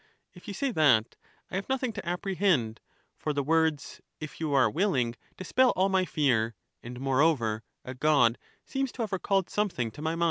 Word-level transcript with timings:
If 0.33 0.47
you 0.47 0.55
say 0.55 0.71
that, 0.71 1.15
I 1.51 1.55
have 1.57 1.69
nothing 1.69 1.93
to 1.93 2.01
'^pprehend^for 2.01 3.35
the 3.35 3.43
words 3.43 4.01
'if 4.19 4.39
you 4.39 4.51
are 4.51 4.67
willing* 4.67 5.13
dispel 5.37 5.69
all 5.75 5.89
my 5.89 6.05
fear; 6.05 6.55
andTmoreover, 6.83 7.61
a 7.85 7.93
god 7.93 8.39
seems 8.65 8.91
to 8.93 9.03
have 9.03 9.13
recalled 9.13 9.51
something 9.51 9.91
to 9.91 10.01
my 10.01 10.15
mind. 10.15 10.19